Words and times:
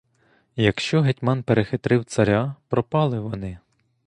Якщо 0.55 1.01
гетьман 1.01 1.43
перехитрив 1.43 2.05
царя— 2.05 2.55
пропали 2.67 3.19
вони! 3.19 3.57